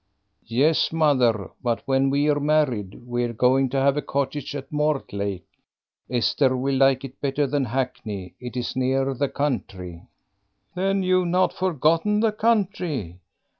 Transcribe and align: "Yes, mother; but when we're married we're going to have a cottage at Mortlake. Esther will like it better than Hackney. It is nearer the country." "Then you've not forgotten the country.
"Yes, 0.47 0.91
mother; 0.91 1.51
but 1.61 1.83
when 1.85 2.09
we're 2.09 2.39
married 2.39 3.03
we're 3.05 3.33
going 3.33 3.69
to 3.69 3.79
have 3.79 3.97
a 3.97 4.01
cottage 4.01 4.55
at 4.55 4.71
Mortlake. 4.71 5.45
Esther 6.09 6.57
will 6.57 6.73
like 6.75 7.05
it 7.05 7.21
better 7.21 7.45
than 7.45 7.65
Hackney. 7.65 8.33
It 8.39 8.57
is 8.57 8.75
nearer 8.75 9.13
the 9.13 9.29
country." 9.29 10.01
"Then 10.73 11.03
you've 11.03 11.27
not 11.27 11.53
forgotten 11.53 12.19
the 12.19 12.31
country. 12.31 13.19